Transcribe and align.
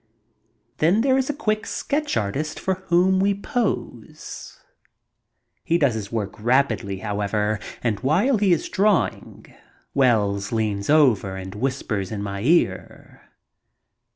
Then 0.77 1.01
there 1.01 1.15
is 1.15 1.29
a 1.29 1.31
quick 1.31 1.67
sketch 1.67 2.17
artist 2.17 2.59
for 2.59 2.73
whom 2.89 3.19
we 3.19 3.35
pose. 3.35 4.59
He 5.63 5.77
does 5.77 5.93
his 5.93 6.11
work 6.11 6.33
rapidly, 6.39 6.97
however, 7.01 7.59
and 7.83 7.99
while 7.99 8.39
he 8.39 8.51
is 8.51 8.67
drawing 8.67 9.45
Wells 9.93 10.51
leans 10.51 10.89
over 10.89 11.35
and 11.35 11.53
whispers 11.53 12.11
in 12.11 12.23
my 12.23 12.41
ear. 12.41 13.29